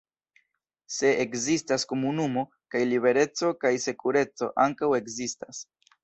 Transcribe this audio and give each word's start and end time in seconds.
Se 0.93 1.09
ekzistas 1.25 1.83
komunumo, 1.91 2.43
kaj 2.75 2.81
libereco 2.93 3.51
kaj 3.65 3.73
sekureco 3.83 4.49
ankaŭ 4.65 4.89
ekzistas. 5.01 5.61